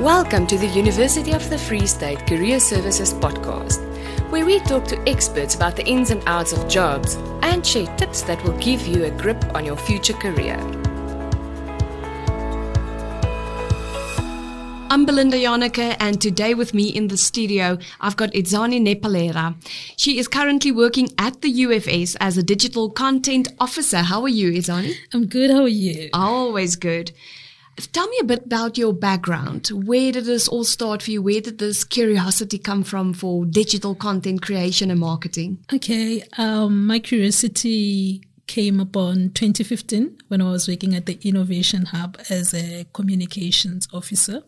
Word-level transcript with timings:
Welcome 0.00 0.46
to 0.48 0.56
the 0.56 0.66
University 0.66 1.32
of 1.32 1.48
the 1.48 1.58
Free 1.58 1.86
State 1.86 2.26
Career 2.26 2.58
Services 2.58 3.12
podcast, 3.12 3.78
where 4.30 4.44
we 4.44 4.58
talk 4.60 4.84
to 4.86 4.98
experts 5.08 5.54
about 5.54 5.76
the 5.76 5.86
ins 5.86 6.10
and 6.10 6.22
outs 6.26 6.52
of 6.52 6.66
jobs 6.66 7.14
and 7.42 7.64
share 7.64 7.86
tips 7.98 8.22
that 8.22 8.42
will 8.42 8.56
give 8.58 8.84
you 8.86 9.04
a 9.04 9.10
grip 9.10 9.44
on 9.54 9.64
your 9.64 9.76
future 9.76 10.14
career. 10.14 10.56
I'm 14.90 15.04
Belinda 15.04 15.36
Janeke, 15.36 15.96
and 16.00 16.20
today 16.20 16.54
with 16.54 16.74
me 16.74 16.88
in 16.88 17.08
the 17.08 17.18
studio, 17.18 17.78
I've 18.00 18.16
got 18.16 18.32
Edzani 18.32 18.80
Nephalela. 18.80 19.54
She 19.96 20.18
is 20.18 20.26
currently 20.26 20.72
working 20.72 21.10
at 21.18 21.42
the 21.42 21.52
UFS 21.64 22.16
as 22.18 22.36
a 22.38 22.42
digital 22.42 22.90
content 22.90 23.48
officer. 23.60 23.98
How 23.98 24.22
are 24.22 24.28
you, 24.28 24.52
Edzani? 24.52 24.94
I'm 25.12 25.26
good. 25.26 25.50
How 25.50 25.62
are 25.62 25.68
you? 25.68 26.08
Always 26.12 26.76
good. 26.76 27.12
Tell 27.92 28.06
me 28.08 28.18
a 28.20 28.24
bit 28.24 28.46
about 28.46 28.76
your 28.76 28.92
background. 28.92 29.68
Where 29.68 30.12
did 30.12 30.24
this 30.26 30.46
all 30.46 30.64
start 30.64 31.02
for 31.02 31.10
you? 31.10 31.22
Where 31.22 31.40
did 31.40 31.58
this 31.58 31.84
curiosity 31.84 32.58
come 32.58 32.82
from 32.82 33.14
for 33.14 33.46
digital 33.46 33.94
content 33.94 34.42
creation 34.42 34.90
and 34.90 35.00
marketing? 35.00 35.58
Okay, 35.72 36.22
um, 36.36 36.86
my 36.86 36.98
curiosity 36.98 38.22
came 38.46 38.80
upon 38.80 39.30
2015 39.30 40.18
when 40.28 40.42
I 40.42 40.50
was 40.50 40.68
working 40.68 40.94
at 40.94 41.06
the 41.06 41.18
Innovation 41.22 41.86
Hub 41.86 42.18
as 42.28 42.52
a 42.52 42.86
communications 42.92 43.88
officer. 43.92 44.42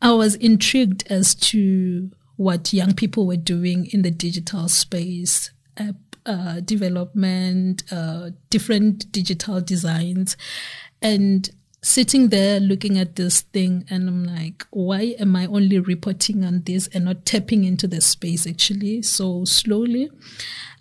I 0.00 0.12
was 0.12 0.36
intrigued 0.36 1.10
as 1.10 1.34
to 1.34 2.10
what 2.36 2.72
young 2.72 2.94
people 2.94 3.26
were 3.26 3.36
doing 3.36 3.86
in 3.86 4.02
the 4.02 4.12
digital 4.12 4.68
space, 4.68 5.50
app 5.76 5.96
uh, 6.24 6.60
development, 6.60 7.82
uh, 7.90 8.30
different 8.50 9.10
digital 9.10 9.60
designs, 9.60 10.36
and 11.02 11.50
sitting 11.80 12.28
there 12.28 12.58
looking 12.58 12.98
at 12.98 13.16
this 13.16 13.42
thing 13.42 13.84
and 13.88 14.08
I'm 14.08 14.24
like, 14.24 14.66
why 14.70 15.14
am 15.18 15.36
I 15.36 15.46
only 15.46 15.78
reporting 15.78 16.44
on 16.44 16.62
this 16.62 16.88
and 16.88 17.04
not 17.04 17.24
tapping 17.24 17.64
into 17.64 17.86
the 17.86 18.00
space 18.00 18.46
actually? 18.46 19.02
So 19.02 19.44
slowly, 19.44 20.10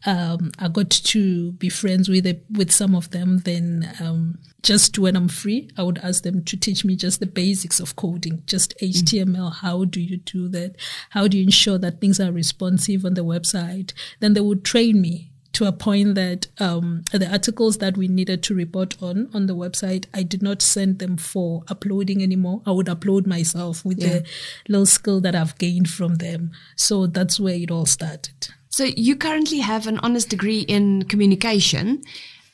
um, 0.05 0.51
I 0.57 0.67
got 0.69 0.89
to 0.89 1.51
be 1.53 1.69
friends 1.69 2.09
with 2.09 2.25
it, 2.25 2.43
with 2.49 2.71
some 2.71 2.95
of 2.95 3.11
them. 3.11 3.39
Then, 3.39 3.93
um, 3.99 4.39
just 4.63 4.97
when 4.97 5.15
I'm 5.15 5.27
free, 5.27 5.69
I 5.77 5.83
would 5.83 5.99
ask 5.99 6.23
them 6.23 6.43
to 6.45 6.57
teach 6.57 6.83
me 6.83 6.95
just 6.95 7.19
the 7.19 7.25
basics 7.25 7.79
of 7.79 7.95
coding, 7.95 8.43
just 8.45 8.77
HTML. 8.81 9.51
Mm. 9.51 9.55
How 9.55 9.85
do 9.85 10.01
you 10.01 10.17
do 10.17 10.47
that? 10.49 10.75
How 11.11 11.27
do 11.27 11.37
you 11.37 11.43
ensure 11.43 11.77
that 11.77 12.01
things 12.01 12.19
are 12.19 12.31
responsive 12.31 13.05
on 13.05 13.13
the 13.13 13.23
website? 13.23 13.93
Then 14.19 14.33
they 14.33 14.41
would 14.41 14.63
train 14.63 15.01
me 15.01 15.26
to 15.57 15.65
a 15.65 15.71
point 15.71 16.13
that 16.13 16.45
um, 16.59 17.01
the 17.11 17.27
articles 17.31 17.79
that 17.79 17.97
we 17.97 18.07
needed 18.07 18.43
to 18.43 18.53
report 18.53 18.95
on 19.01 19.27
on 19.33 19.47
the 19.47 19.55
website, 19.55 20.05
I 20.13 20.21
did 20.21 20.43
not 20.43 20.61
send 20.61 20.99
them 20.99 21.17
for 21.17 21.63
uploading 21.67 22.21
anymore. 22.21 22.61
I 22.67 22.71
would 22.71 22.85
upload 22.85 23.25
myself 23.25 23.83
with 23.83 23.97
yeah. 23.97 24.07
the 24.07 24.27
little 24.69 24.85
skill 24.85 25.19
that 25.21 25.33
I've 25.33 25.57
gained 25.57 25.89
from 25.89 26.17
them. 26.17 26.51
So 26.75 27.07
that's 27.07 27.39
where 27.39 27.55
it 27.55 27.71
all 27.71 27.87
started. 27.87 28.49
So 28.69 28.83
you 28.83 29.15
currently 29.15 29.57
have 29.57 29.87
an 29.87 29.97
honors 30.03 30.25
degree 30.25 30.59
in 30.59 31.05
communication. 31.05 32.03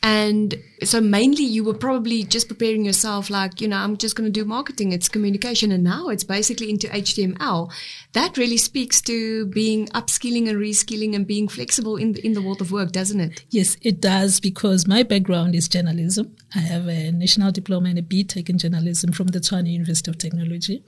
And 0.02 0.56
so 0.86 1.02
mainly 1.02 1.44
you 1.44 1.64
were 1.64 1.74
probably 1.74 2.24
just 2.24 2.48
preparing 2.48 2.86
yourself 2.86 3.30
like, 3.30 3.62
you 3.62 3.68
know, 3.68 3.78
I'm 3.78 3.98
just 3.98 4.16
going 4.16 4.32
to 4.32 4.32
do 4.32 4.46
marketing. 4.46 4.92
It's 4.92 5.10
communication. 5.10 5.72
And 5.72 5.84
now 5.84 6.10
it's 6.10 6.24
basically 6.24 6.70
into 6.70 6.88
HTML. 6.88 7.72
That 8.14 8.38
really 8.38 8.58
speaks 8.58 9.02
to 9.02 9.46
being 9.48 9.88
upskilling 9.88 10.50
and 10.50 10.58
reskilling 10.58 11.16
and 11.16 11.26
being 11.26 11.48
flexible 11.48 11.98
in 11.98 12.14
the, 12.14 12.26
in 12.26 12.34
the 12.34 12.42
world 12.42 12.62
of 12.62 12.72
work, 12.72 12.92
doesn't 12.92 13.20
it? 13.20 13.44
Yes, 13.50 13.78
it 13.82 14.02
does 14.02 14.40
because 14.40 14.88
my 14.88 15.04
background 15.04 15.56
is 15.56 15.68
journalism. 15.68 16.36
I 16.56 16.60
have 16.60 16.88
a 16.88 17.12
national 17.12 17.52
diploma 17.52 17.90
and 17.90 18.00
a 18.00 18.04
BTech 18.04 18.50
in 18.50 18.58
journalism 18.58 19.12
from 19.12 19.28
the 19.28 19.40
Tshwane 19.40 19.72
University 19.72 20.10
of 20.10 20.18
Technology. 20.18 20.84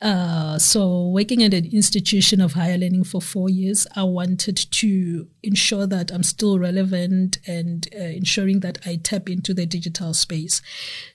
Uh, 0.00 0.58
so 0.58 1.08
working 1.08 1.42
at 1.42 1.52
an 1.52 1.66
institution 1.72 2.40
of 2.40 2.52
higher 2.52 2.78
learning 2.78 3.02
for 3.02 3.20
four 3.20 3.50
years, 3.50 3.86
I 3.96 4.04
wanted 4.04 4.56
to 4.56 5.26
ensure 5.42 5.86
that 5.88 6.12
I'm 6.12 6.22
still 6.22 6.58
relevant 6.58 7.38
and 7.46 7.88
uh, 7.94 8.02
ensuring 8.02 8.60
that 8.60 8.78
I 8.86 8.96
tap 9.02 9.17
into 9.26 9.54
the 9.54 9.64
digital 9.64 10.12
space. 10.12 10.60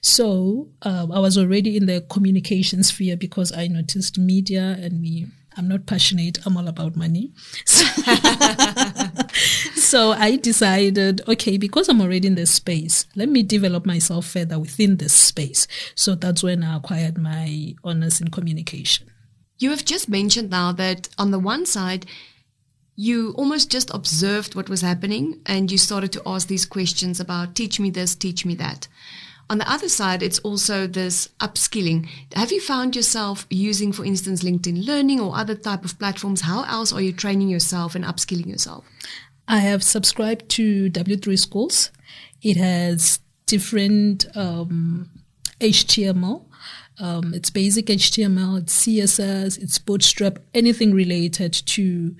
So 0.00 0.70
uh, 0.82 1.06
I 1.12 1.20
was 1.20 1.38
already 1.38 1.76
in 1.76 1.86
the 1.86 2.00
communication 2.10 2.82
sphere 2.82 3.16
because 3.16 3.52
I 3.52 3.68
noticed 3.68 4.18
media 4.18 4.76
and 4.80 5.00
me 5.00 5.26
I'm 5.56 5.68
not 5.68 5.86
passionate. 5.86 6.44
I'm 6.46 6.56
all 6.56 6.68
about 6.68 6.96
money. 6.96 7.32
So, 7.64 7.84
so, 9.74 10.12
I 10.12 10.36
decided, 10.36 11.22
okay, 11.28 11.56
because 11.56 11.88
I'm 11.88 12.00
already 12.00 12.26
in 12.26 12.34
this 12.34 12.50
space, 12.50 13.06
let 13.14 13.28
me 13.28 13.42
develop 13.42 13.86
myself 13.86 14.26
further 14.26 14.58
within 14.58 14.96
this 14.96 15.12
space. 15.12 15.66
So 15.94 16.14
that's 16.14 16.42
when 16.42 16.62
I 16.64 16.76
acquired 16.76 17.18
my 17.18 17.74
honors 17.84 18.20
in 18.20 18.28
communication. 18.28 19.10
You 19.58 19.70
have 19.70 19.84
just 19.84 20.08
mentioned 20.08 20.50
now 20.50 20.72
that 20.72 21.08
on 21.18 21.30
the 21.30 21.38
one 21.38 21.66
side, 21.66 22.06
you 22.96 23.32
almost 23.32 23.70
just 23.70 23.92
observed 23.92 24.54
what 24.54 24.68
was 24.68 24.80
happening 24.80 25.40
and 25.46 25.70
you 25.70 25.78
started 25.78 26.12
to 26.12 26.22
ask 26.26 26.48
these 26.48 26.66
questions 26.66 27.20
about 27.20 27.54
teach 27.54 27.80
me 27.80 27.90
this, 27.90 28.14
teach 28.14 28.44
me 28.44 28.54
that. 28.56 28.88
On 29.50 29.58
the 29.58 29.70
other 29.70 29.88
side, 29.88 30.22
it's 30.22 30.38
also 30.38 30.86
this 30.86 31.28
upskilling. 31.38 32.08
Have 32.34 32.50
you 32.50 32.60
found 32.60 32.96
yourself 32.96 33.46
using, 33.50 33.92
for 33.92 34.04
instance, 34.04 34.42
LinkedIn 34.42 34.86
Learning 34.86 35.20
or 35.20 35.36
other 35.36 35.54
type 35.54 35.84
of 35.84 35.98
platforms? 35.98 36.42
How 36.42 36.64
else 36.64 36.92
are 36.92 37.02
you 37.02 37.12
training 37.12 37.48
yourself 37.48 37.94
and 37.94 38.04
upskilling 38.04 38.46
yourself? 38.46 38.84
I 39.46 39.58
have 39.58 39.82
subscribed 39.82 40.48
to 40.50 40.88
W3 40.90 41.38
Schools. 41.38 41.90
It 42.42 42.56
has 42.56 43.20
different 43.46 44.26
um, 44.34 45.10
HTML. 45.60 46.44
Um, 46.98 47.34
it's 47.34 47.50
basic 47.50 47.86
HTML, 47.86 48.60
it's 48.60 48.86
CSS, 48.86 49.60
it's 49.60 49.78
Bootstrap, 49.78 50.38
anything 50.54 50.94
related 50.94 51.52
to 51.52 52.14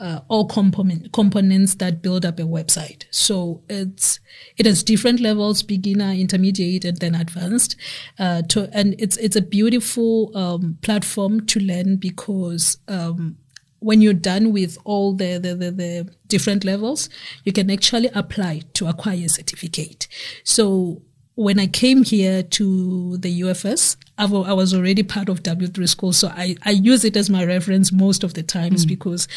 uh, 0.00 0.20
all 0.28 0.46
component, 0.46 1.12
components 1.12 1.76
that 1.76 2.02
build 2.02 2.24
up 2.26 2.38
a 2.38 2.42
website. 2.42 3.04
So 3.10 3.62
it's 3.68 4.20
it 4.56 4.66
has 4.66 4.82
different 4.82 5.20
levels: 5.20 5.62
beginner, 5.62 6.12
intermediate, 6.12 6.84
and 6.84 6.98
then 6.98 7.14
advanced. 7.14 7.76
Uh, 8.18 8.42
to, 8.42 8.68
and 8.72 8.94
it's 8.98 9.16
it's 9.18 9.36
a 9.36 9.42
beautiful 9.42 10.36
um, 10.36 10.78
platform 10.82 11.46
to 11.46 11.60
learn 11.60 11.96
because 11.96 12.78
um, 12.88 13.36
when 13.84 14.00
you're 14.00 14.14
done 14.14 14.50
with 14.50 14.78
all 14.84 15.14
the, 15.14 15.36
the, 15.36 15.54
the, 15.54 15.70
the, 15.70 16.14
different 16.26 16.64
levels, 16.64 17.10
you 17.44 17.52
can 17.52 17.70
actually 17.70 18.08
apply 18.14 18.62
to 18.72 18.86
acquire 18.86 19.26
a 19.26 19.28
certificate. 19.28 20.08
So 20.42 21.02
when 21.34 21.58
I 21.58 21.66
came 21.66 22.02
here 22.02 22.42
to 22.42 23.18
the 23.18 23.42
UFS, 23.42 23.96
I 24.16 24.24
was 24.24 24.72
already 24.72 25.02
part 25.02 25.28
of 25.28 25.42
W3 25.42 25.88
school. 25.88 26.12
So 26.12 26.28
I, 26.28 26.56
I 26.62 26.70
use 26.70 27.04
it 27.04 27.16
as 27.16 27.28
my 27.28 27.44
reference 27.44 27.92
most 27.92 28.24
of 28.24 28.34
the 28.34 28.42
times 28.42 28.86
mm. 28.86 28.88
because 28.88 29.28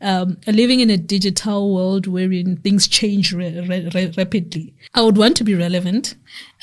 um, 0.00 0.38
living 0.46 0.80
in 0.80 0.90
a 0.90 0.96
digital 0.96 1.74
world 1.74 2.06
wherein 2.06 2.56
things 2.58 2.88
change 2.88 3.32
ra- 3.32 3.62
ra- 3.68 4.10
rapidly. 4.16 4.74
I 4.94 5.02
would 5.02 5.18
want 5.18 5.36
to 5.38 5.44
be 5.44 5.54
relevant 5.54 6.14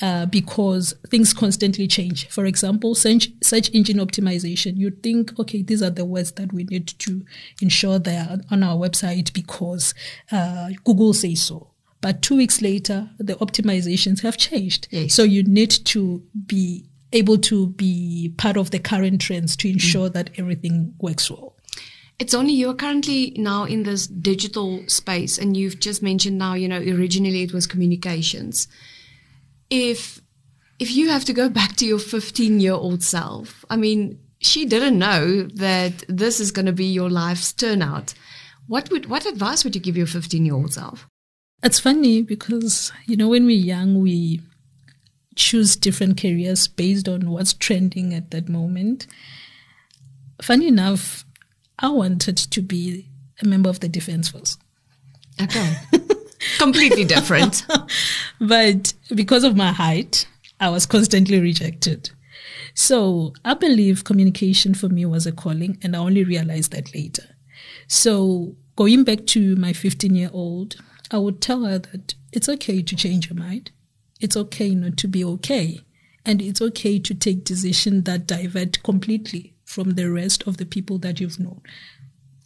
uh, 0.01 0.25
because 0.25 0.93
things 1.09 1.33
constantly 1.33 1.87
change. 1.87 2.27
For 2.29 2.45
example, 2.45 2.95
search, 2.95 3.29
search 3.41 3.73
engine 3.73 3.97
optimization. 3.97 4.77
You 4.77 4.91
think, 4.91 5.37
okay, 5.39 5.61
these 5.61 5.81
are 5.81 5.89
the 5.89 6.05
words 6.05 6.31
that 6.33 6.53
we 6.53 6.63
need 6.65 6.87
to 6.87 7.25
ensure 7.61 7.99
they 7.99 8.17
are 8.17 8.37
on 8.49 8.63
our 8.63 8.77
website 8.77 9.33
because 9.33 9.93
uh, 10.31 10.69
Google 10.83 11.13
says 11.13 11.41
so. 11.41 11.71
But 12.01 12.21
two 12.21 12.37
weeks 12.37 12.61
later, 12.61 13.09
the 13.17 13.35
optimizations 13.35 14.21
have 14.21 14.37
changed. 14.37 14.87
Yes. 14.91 15.13
So 15.13 15.23
you 15.23 15.43
need 15.43 15.71
to 15.71 16.23
be 16.45 16.85
able 17.13 17.37
to 17.37 17.67
be 17.67 18.33
part 18.37 18.57
of 18.57 18.71
the 18.71 18.79
current 18.79 19.21
trends 19.21 19.55
to 19.57 19.69
ensure 19.69 20.09
mm. 20.09 20.13
that 20.13 20.29
everything 20.37 20.93
works 20.99 21.31
well. 21.31 21.56
It's 22.19 22.33
only 22.33 22.53
you're 22.53 22.73
currently 22.73 23.33
now 23.37 23.65
in 23.65 23.83
this 23.83 24.07
digital 24.07 24.83
space, 24.87 25.37
and 25.37 25.55
you've 25.55 25.79
just 25.79 26.01
mentioned 26.01 26.37
now, 26.37 26.55
you 26.55 26.67
know, 26.67 26.79
originally 26.79 27.43
it 27.43 27.53
was 27.53 27.67
communications. 27.67 28.67
If 29.69 30.19
if 30.79 30.95
you 30.95 31.09
have 31.09 31.25
to 31.25 31.33
go 31.33 31.49
back 31.59 31.75
to 31.77 31.85
your 31.85 31.99
15 31.99 32.59
year 32.59 32.73
old 32.73 33.03
self, 33.03 33.63
I 33.69 33.75
mean, 33.75 34.19
she 34.39 34.65
didn't 34.65 34.97
know 34.99 35.43
that 35.43 36.03
this 36.07 36.39
is 36.39 36.51
going 36.51 36.65
to 36.67 36.73
be 36.73 36.85
your 36.85 37.09
life's 37.09 37.53
turnout. 37.53 38.13
What 38.67 38.89
would 38.91 39.07
what 39.07 39.25
advice 39.25 39.63
would 39.63 39.75
you 39.75 39.81
give 39.81 39.97
your 39.97 40.07
15 40.07 40.45
year 40.45 40.55
old 40.55 40.73
self? 40.73 41.07
It's 41.63 41.79
funny 41.79 42.21
because 42.21 42.91
you 43.05 43.15
know 43.15 43.29
when 43.29 43.45
we're 43.45 43.57
young, 43.57 44.01
we 44.01 44.41
choose 45.35 45.75
different 45.75 46.19
careers 46.19 46.67
based 46.67 47.07
on 47.07 47.29
what's 47.29 47.53
trending 47.53 48.13
at 48.13 48.31
that 48.31 48.49
moment. 48.49 49.07
Funny 50.41 50.67
enough, 50.67 51.25
I 51.79 51.89
wanted 51.89 52.37
to 52.37 52.61
be 52.61 53.07
a 53.41 53.45
member 53.45 53.69
of 53.69 53.79
the 53.79 53.87
Defense 53.87 54.29
Force. 54.29 54.57
Okay. 55.41 55.75
Completely 56.57 57.05
different. 57.05 57.65
but 58.41 58.93
because 59.13 59.43
of 59.43 59.55
my 59.55 59.71
height, 59.71 60.27
I 60.59 60.69
was 60.69 60.85
constantly 60.85 61.39
rejected. 61.39 62.09
So 62.73 63.33
I 63.45 63.53
believe 63.53 64.03
communication 64.03 64.73
for 64.73 64.89
me 64.89 65.05
was 65.05 65.25
a 65.25 65.31
calling, 65.31 65.77
and 65.83 65.95
I 65.95 65.99
only 65.99 66.23
realized 66.23 66.71
that 66.71 66.93
later. 66.95 67.35
So 67.87 68.55
going 68.75 69.03
back 69.03 69.25
to 69.27 69.55
my 69.55 69.73
15 69.73 70.15
year 70.15 70.29
old, 70.33 70.75
I 71.11 71.17
would 71.17 71.41
tell 71.41 71.63
her 71.63 71.79
that 71.79 72.15
it's 72.31 72.49
okay 72.49 72.81
to 72.81 72.95
change 72.95 73.29
your 73.29 73.37
mind. 73.37 73.71
It's 74.19 74.37
okay 74.37 74.73
not 74.73 74.97
to 74.97 75.07
be 75.07 75.23
okay. 75.23 75.81
And 76.25 76.41
it's 76.41 76.61
okay 76.61 76.99
to 76.99 77.13
take 77.13 77.45
decisions 77.45 78.03
that 78.03 78.27
divert 78.27 78.83
completely 78.83 79.56
from 79.67 79.91
the 79.91 80.09
rest 80.09 80.47
of 80.47 80.57
the 80.57 80.65
people 80.65 80.97
that 80.99 81.19
you've 81.19 81.39
known. 81.39 81.61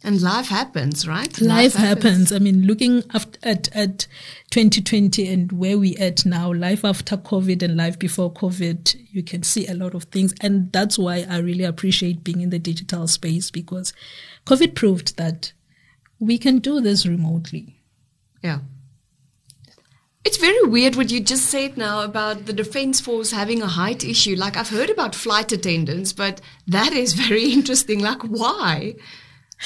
And 0.04 0.20
life 0.20 0.48
happens, 0.48 1.06
right? 1.06 1.40
Life, 1.40 1.48
life 1.48 1.74
happens. 1.74 2.04
happens. 2.04 2.32
I 2.32 2.40
mean, 2.40 2.66
looking 2.66 3.04
at, 3.14 3.38
at, 3.44 3.68
at 3.74 4.08
2020 4.50 5.28
and 5.32 5.52
where 5.52 5.78
we 5.78 5.94
at 5.96 6.26
now, 6.26 6.52
life 6.52 6.84
after 6.84 7.16
COVID 7.16 7.62
and 7.62 7.76
life 7.76 8.00
before 8.00 8.32
COVID, 8.32 8.96
you 9.12 9.22
can 9.22 9.44
see 9.44 9.68
a 9.68 9.74
lot 9.74 9.94
of 9.94 10.04
things. 10.04 10.34
And 10.40 10.72
that's 10.72 10.98
why 10.98 11.24
I 11.30 11.38
really 11.38 11.62
appreciate 11.62 12.24
being 12.24 12.40
in 12.40 12.50
the 12.50 12.58
digital 12.58 13.06
space 13.06 13.52
because 13.52 13.92
COVID 14.44 14.74
proved 14.74 15.16
that 15.18 15.52
we 16.18 16.36
can 16.36 16.58
do 16.58 16.80
this 16.80 17.06
remotely. 17.06 17.80
Yeah. 18.42 18.58
It's 20.24 20.36
very 20.36 20.62
weird 20.68 20.94
what 20.94 21.10
you 21.10 21.20
just 21.20 21.46
said 21.46 21.76
now 21.76 22.02
about 22.02 22.46
the 22.46 22.52
Defence 22.52 23.00
Force 23.00 23.32
having 23.32 23.60
a 23.60 23.66
height 23.66 24.04
issue. 24.04 24.36
Like, 24.36 24.56
I've 24.56 24.68
heard 24.68 24.88
about 24.88 25.14
flight 25.16 25.50
attendants, 25.50 26.12
but 26.12 26.40
that 26.68 26.92
is 26.92 27.12
very 27.14 27.52
interesting. 27.52 27.98
Like, 28.00 28.22
why? 28.22 28.94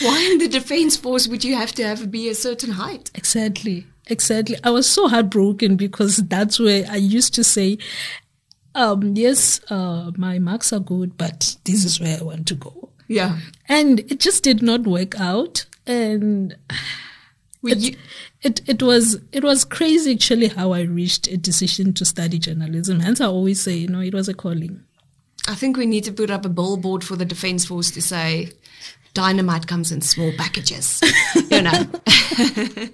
Why 0.01 0.29
in 0.31 0.39
the 0.39 0.49
defense 0.49 0.97
force 0.97 1.27
would 1.27 1.45
you 1.45 1.55
have 1.55 1.73
to 1.73 1.85
have 1.85 2.11
be 2.11 2.29
a 2.29 2.35
certain 2.35 2.73
height? 2.73 3.11
Exactly. 3.15 3.87
Exactly. 4.09 4.57
I 4.63 4.71
was 4.71 4.89
so 4.89 5.09
heartbroken 5.09 5.77
because 5.77 6.19
that's 6.19 6.59
where 6.59 6.85
I 6.89 6.97
used 6.97 7.35
to 7.35 7.45
say, 7.45 7.79
um, 8.75 9.17
yes, 9.17 9.61
uh, 9.71 10.13
my 10.17 10.39
marks 10.39 10.73
are 10.73 10.81
good, 10.81 11.17
but 11.17 11.57
this 11.65 11.85
is 11.85 11.99
where 11.99 12.19
I 12.19 12.23
want 12.23 12.47
to 12.49 12.55
go. 12.55 12.91
Yeah. 13.09 13.39
And 13.69 14.01
it 14.01 14.21
just 14.21 14.43
did 14.45 14.63
not 14.63 14.87
work 14.87 15.19
out. 15.19 15.65
And 15.87 16.57
it, 17.63 17.97
it, 18.43 18.61
it 18.69 18.83
was 18.83 19.21
it 19.33 19.45
was 19.45 19.65
crazy 19.65 20.13
actually 20.13 20.49
how 20.49 20.73
I 20.73 20.83
reached 20.83 21.27
a 21.29 21.37
decision 21.37 21.93
to 21.95 22.05
study 22.05 22.39
journalism. 22.39 23.01
Hence 23.01 23.21
I 23.21 23.27
always 23.27 23.61
say, 23.61 23.77
you 23.77 23.89
know, 23.89 24.01
it 24.01 24.15
was 24.15 24.29
a 24.29 24.35
calling. 24.35 24.83
I 25.49 25.55
think 25.55 25.77
we 25.77 25.87
need 25.87 26.05
to 26.05 26.13
put 26.13 26.31
up 26.31 26.45
a 26.45 26.49
billboard 26.49 27.05
for 27.05 27.17
the 27.17 27.25
Defence 27.25 27.67
Force 27.67 27.91
to 27.93 28.03
say 28.03 28.53
dynamite 29.15 29.67
comes 29.67 29.93
in 29.93 30.01
small 30.01 30.33
packages. 30.37 31.01
you 31.51 31.63
know. 31.63 31.87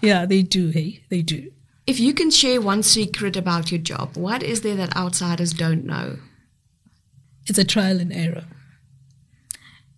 yeah, 0.00 0.26
they 0.26 0.42
do. 0.42 0.70
Hey, 0.70 1.04
they 1.08 1.22
do. 1.22 1.52
If 1.86 2.00
you 2.00 2.14
can 2.14 2.30
share 2.30 2.60
one 2.60 2.82
secret 2.82 3.36
about 3.36 3.70
your 3.70 3.80
job, 3.80 4.16
what 4.16 4.42
is 4.42 4.62
there 4.62 4.74
that 4.76 4.96
outsiders 4.96 5.52
don't 5.52 5.84
know? 5.84 6.16
It's 7.46 7.58
a 7.58 7.64
trial 7.64 8.00
and 8.00 8.12
error. 8.12 8.44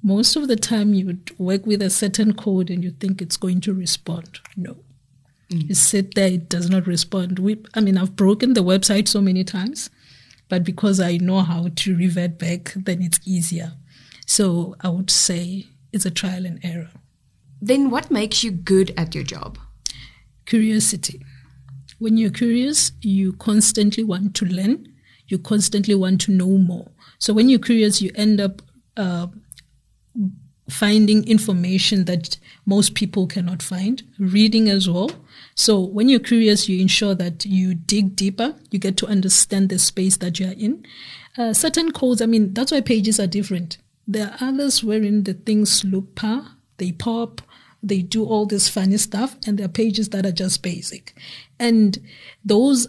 Most 0.02 0.36
of 0.36 0.48
the 0.48 0.56
time, 0.56 0.94
you 0.94 1.06
would 1.06 1.38
work 1.38 1.66
with 1.66 1.82
a 1.82 1.90
certain 1.90 2.34
code 2.34 2.70
and 2.70 2.84
you 2.84 2.90
think 2.92 3.20
it's 3.20 3.36
going 3.36 3.60
to 3.62 3.74
respond. 3.74 4.40
No. 4.56 4.76
Mm. 5.50 5.68
You 5.68 5.74
sit 5.74 6.14
there, 6.14 6.28
it 6.28 6.48
does 6.48 6.70
not 6.70 6.86
respond. 6.86 7.38
We, 7.38 7.62
I 7.74 7.80
mean, 7.80 7.98
I've 7.98 8.16
broken 8.16 8.54
the 8.54 8.62
website 8.62 9.08
so 9.08 9.20
many 9.20 9.44
times, 9.44 9.90
but 10.48 10.62
because 10.62 11.00
I 11.00 11.16
know 11.16 11.40
how 11.40 11.68
to 11.74 11.96
revert 11.96 12.38
back, 12.38 12.72
then 12.76 13.02
it's 13.02 13.20
easier. 13.26 13.72
So 14.26 14.76
I 14.80 14.88
would 14.90 15.10
say 15.10 15.66
it's 15.92 16.06
a 16.06 16.10
trial 16.10 16.46
and 16.46 16.60
error. 16.62 16.90
Then 17.60 17.90
what 17.90 18.10
makes 18.10 18.44
you 18.44 18.50
good 18.52 18.92
at 18.96 19.14
your 19.14 19.24
job? 19.24 19.58
Curiosity. 20.46 21.24
When 21.98 22.16
you're 22.16 22.30
curious, 22.30 22.92
you 23.00 23.32
constantly 23.32 24.04
want 24.04 24.36
to 24.36 24.44
learn, 24.44 24.86
you 25.26 25.38
constantly 25.38 25.94
want 25.94 26.20
to 26.22 26.30
know 26.30 26.58
more. 26.58 26.92
So 27.18 27.32
when 27.32 27.48
you're 27.48 27.58
curious, 27.58 28.00
you 28.00 28.12
end 28.14 28.40
up 28.40 28.62
uh, 28.96 29.26
finding 30.68 31.26
information 31.26 32.04
that 32.04 32.38
most 32.66 32.94
people 32.94 33.26
cannot 33.26 33.62
find, 33.62 34.02
reading 34.18 34.68
as 34.68 34.88
well. 34.88 35.10
So 35.54 35.80
when 35.80 36.08
you're 36.08 36.20
curious, 36.20 36.68
you 36.68 36.80
ensure 36.80 37.14
that 37.14 37.44
you 37.46 37.74
dig 37.74 38.14
deeper, 38.14 38.54
you 38.70 38.78
get 38.78 38.96
to 38.98 39.06
understand 39.06 39.70
the 39.70 39.78
space 39.78 40.18
that 40.18 40.38
you're 40.38 40.52
in. 40.52 40.84
Uh, 41.36 41.52
certain 41.52 41.92
codes, 41.92 42.20
I 42.20 42.26
mean, 42.26 42.52
that's 42.52 42.72
why 42.72 42.80
pages 42.80 43.18
are 43.18 43.26
different. 43.26 43.78
There 44.06 44.28
are 44.28 44.48
others 44.48 44.84
wherein 44.84 45.24
the 45.24 45.34
things 45.34 45.84
look 45.84 46.14
pa, 46.14 46.56
they 46.76 46.92
pop, 46.92 47.40
they 47.82 48.02
do 48.02 48.24
all 48.24 48.46
this 48.46 48.68
funny 48.68 48.96
stuff, 48.96 49.36
and 49.46 49.58
there 49.58 49.66
are 49.66 49.70
pages 49.70 50.10
that 50.10 50.26
are 50.26 50.32
just 50.32 50.62
basic. 50.62 51.14
And 51.58 51.98
those 52.44 52.88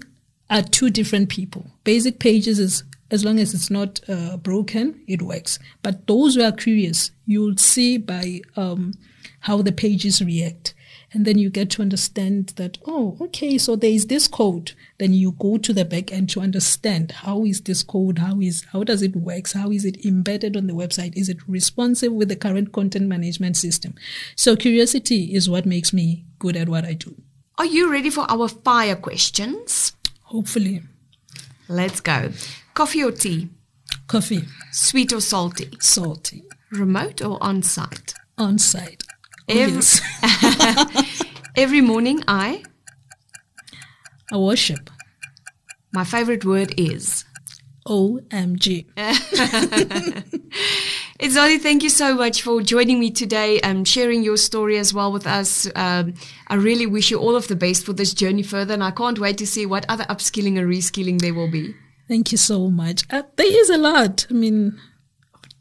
are 0.50 0.64
two 0.64 0.90
different 0.90 1.30
people. 1.30 1.72
Basic 1.84 2.20
pages 2.20 2.60
is 2.60 2.84
as 3.12 3.26
long 3.26 3.40
as 3.40 3.54
it's 3.54 3.70
not 3.70 4.00
uh, 4.08 4.38
broken, 4.38 5.02
it 5.08 5.22
works. 5.22 5.60
But 5.82 6.08
those 6.08 6.36
who 6.36 6.44
are 6.44 6.52
curious, 6.52 7.12
you'll 7.26 7.58
see 7.58 7.98
by 7.98 8.42
um, 8.56 8.94
how 9.42 9.62
the 9.62 9.72
pages 9.72 10.22
react. 10.22 10.74
And 11.12 11.26
then 11.26 11.40
you 11.40 11.50
get 11.50 11.72
to 11.72 11.82
understand 11.82 12.50
that 12.58 12.78
oh 12.86 13.18
okay 13.20 13.58
so 13.58 13.76
there 13.76 13.90
is 13.90 14.08
this 14.08 14.28
code. 14.28 14.74
Then 15.00 15.12
you 15.12 15.32
go 15.40 15.58
to 15.58 15.74
the 15.74 15.84
back 15.84 16.14
end 16.14 16.30
to 16.32 16.42
understand 16.42 17.12
how 17.12 17.46
is 17.46 17.62
this 17.62 17.82
code 17.82 18.20
how 18.20 18.40
is 18.40 18.64
how 18.74 18.84
does 18.84 19.02
it 19.02 19.16
works 19.16 19.54
how 19.54 19.72
is 19.72 19.86
it 19.86 20.06
embedded 20.06 20.56
on 20.56 20.68
the 20.68 20.74
website 20.74 21.18
is 21.18 21.28
it 21.28 21.38
responsive 21.48 22.14
with 22.14 22.30
the 22.30 22.36
current 22.36 22.74
content 22.74 23.08
management 23.08 23.58
system. 23.58 23.96
So 24.36 24.56
curiosity 24.56 25.34
is 25.34 25.50
what 25.50 25.66
makes 25.66 25.92
me 25.92 26.26
good 26.38 26.56
at 26.56 26.70
what 26.70 26.86
i 26.86 26.94
do. 26.94 27.16
Are 27.58 27.66
you 27.66 27.92
ready 27.92 28.12
for 28.12 28.30
our 28.30 28.48
fire 28.48 28.96
questions? 28.96 29.94
Hopefully. 30.26 30.84
Let's 31.68 32.02
go 32.02 32.32
coffee 32.80 33.04
or 33.04 33.12
tea 33.12 33.50
coffee 34.08 34.44
sweet 34.72 35.12
or 35.12 35.20
salty 35.20 35.70
salty 35.82 36.44
remote 36.72 37.22
or 37.22 37.38
on 37.42 37.62
site 37.62 38.14
on 38.38 38.58
site 38.58 39.04
Every, 39.50 39.74
yes. 39.74 40.02
every 41.56 41.82
morning 41.82 42.24
I 42.28 42.64
I 44.32 44.38
worship. 44.38 44.92
My 45.92 46.04
favorite 46.04 46.46
word 46.46 46.76
is 46.78 47.26
OMG. 47.88 48.86
Edzani, 51.20 51.60
thank 51.60 51.82
you 51.82 51.90
so 51.90 52.14
much 52.14 52.44
for 52.44 52.62
joining 52.62 53.00
me 53.00 53.10
today 53.10 53.60
and 53.62 53.88
sharing 53.88 54.22
your 54.22 54.38
story 54.38 54.78
as 54.78 54.94
well 54.94 55.12
with 55.12 55.26
us. 55.26 55.68
Um, 55.76 56.14
I 56.48 56.56
really 56.56 56.86
wish 56.86 57.10
you 57.10 57.18
all 57.18 57.36
of 57.36 57.48
the 57.48 57.56
best 57.56 57.88
for 57.88 57.94
this 57.94 58.14
journey 58.14 58.44
further, 58.44 58.76
and 58.76 58.84
I 58.84 58.92
can't 58.92 59.18
wait 59.18 59.40
to 59.40 59.48
see 59.48 59.66
what 59.66 59.84
other 59.90 60.04
upskilling 60.04 60.60
and 60.60 60.70
reskilling 60.70 61.20
there 61.20 61.34
will 61.34 61.50
be. 61.50 61.74
Thank 62.10 62.32
you 62.32 62.40
so 62.40 62.72
much. 62.72 63.04
Uh, 63.12 63.22
there 63.36 63.62
is 63.62 63.70
a 63.70 63.78
lot. 63.78 64.26
I 64.32 64.34
mean, 64.34 64.80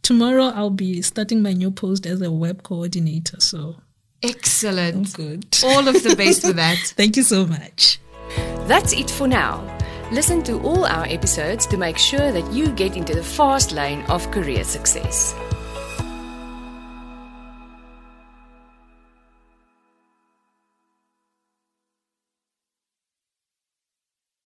tomorrow 0.01 0.45
I'll 0.45 0.71
be 0.71 1.03
starting 1.03 1.43
my 1.43 1.53
new 1.53 1.71
post 1.71 2.07
as 2.07 2.23
a 2.23 2.33
web 2.33 2.63
coordinator. 2.63 3.39
So 3.39 3.77
excellent. 4.23 5.09
Oh, 5.11 5.13
good. 5.15 5.59
All 5.63 5.87
of 5.87 6.03
the 6.03 6.17
best 6.17 6.41
for 6.41 6.55
that. 6.55 6.79
Thank 6.97 7.19
you 7.19 7.23
so 7.23 7.47
much. 7.47 8.01
That's 8.67 8.95
it 8.95 9.11
for 9.11 9.29
now. 9.29 9.63
Listen 10.11 10.43
to 10.45 10.59
all 10.63 10.87
our 10.87 11.05
episodes 11.05 11.67
to 11.67 11.77
make 11.77 11.99
sure 11.99 12.33
that 12.33 12.51
you 12.51 12.69
get 12.69 12.97
into 12.97 13.15
the 13.15 13.23
fast 13.23 13.73
lane 13.73 14.01
of 14.09 14.31
career 14.31 14.65
success. 14.65 15.35